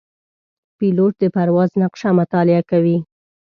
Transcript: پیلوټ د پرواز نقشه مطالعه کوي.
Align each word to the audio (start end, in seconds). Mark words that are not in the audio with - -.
پیلوټ 0.77 1.13
د 1.21 1.23
پرواز 1.35 1.69
نقشه 1.81 2.09
مطالعه 2.19 2.61
کوي. 2.71 2.97